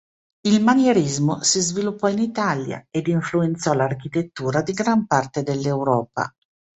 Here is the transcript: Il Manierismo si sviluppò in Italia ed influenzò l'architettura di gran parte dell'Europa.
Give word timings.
Il 0.47 0.63
Manierismo 0.63 1.43
si 1.43 1.59
sviluppò 1.61 2.07
in 2.09 2.17
Italia 2.17 2.83
ed 2.89 3.05
influenzò 3.05 3.73
l'architettura 3.73 4.63
di 4.63 4.71
gran 4.73 5.05
parte 5.05 5.43
dell'Europa. 5.43 6.33